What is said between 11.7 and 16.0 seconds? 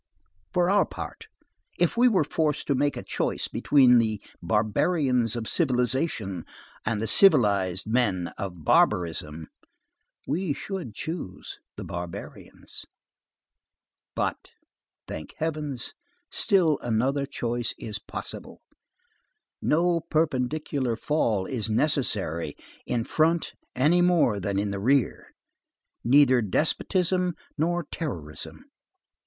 the barbarians. But, thank Heaven,